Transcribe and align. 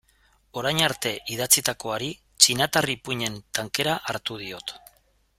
Orain 0.59 0.79
arte 0.85 1.09
idatzitakoari 1.33 2.07
txinatar 2.45 2.91
ipuin-en 2.93 3.35
tankera 3.59 3.93
hartu 4.13 4.39
diot. 4.45 4.75